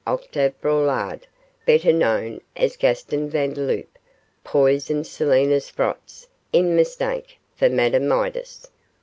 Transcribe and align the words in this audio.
Octave 0.07 0.59
Braulard, 0.61 1.27
better 1.67 1.93
known 1.93 2.41
as 2.55 2.75
Gaston 2.75 3.29
Vandeloup, 3.29 3.99
poisoned 4.43 5.05
Selina 5.05 5.61
Sprotts 5.61 6.25
in 6.51 6.75
mistake 6.75 7.37
for 7.55 7.69
Madame 7.69 8.07
Midas. 8.07 8.67